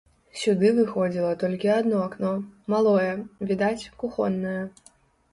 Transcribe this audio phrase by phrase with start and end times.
[0.43, 2.31] Сюды выходзіла толькі адно акно,
[2.75, 3.11] малое,
[3.51, 4.57] відаць, кухоннае.